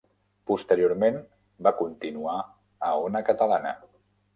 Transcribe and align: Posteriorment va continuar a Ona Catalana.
Posteriorment 0.51 1.21
va 1.69 1.75
continuar 1.85 2.41
a 2.91 2.95
Ona 3.07 3.27
Catalana. 3.33 3.81